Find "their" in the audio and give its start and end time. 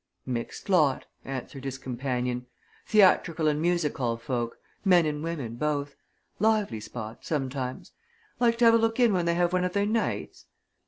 9.73-9.85